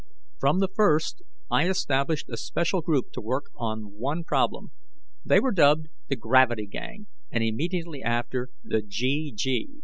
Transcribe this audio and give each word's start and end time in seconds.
From 0.39 0.61
the 0.61 0.67
first, 0.67 1.21
I 1.51 1.69
established 1.69 2.27
a 2.27 2.35
special 2.35 2.81
group 2.81 3.11
to 3.11 3.21
work 3.21 3.51
on 3.55 3.99
one 3.99 4.23
problem. 4.23 4.71
They 5.23 5.39
were 5.39 5.51
dubbed 5.51 5.89
the 6.07 6.15
Gravity 6.15 6.65
Gang, 6.65 7.05
and 7.29 7.43
immediately 7.43 8.01
after, 8.01 8.49
the 8.63 8.81
GG. 8.81 9.73